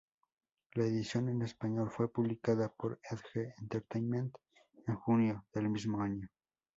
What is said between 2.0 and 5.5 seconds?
publicada por Edge Entertainment en junio